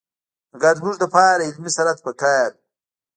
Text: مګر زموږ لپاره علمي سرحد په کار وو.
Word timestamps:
مګر 0.51 0.73
زموږ 0.79 0.95
لپاره 1.03 1.47
علمي 1.47 1.71
سرحد 1.75 1.97
په 2.05 2.11
کار 2.21 2.49
وو. 2.53 2.61